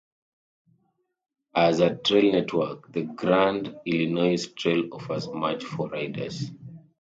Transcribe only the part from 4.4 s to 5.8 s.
Trail offers much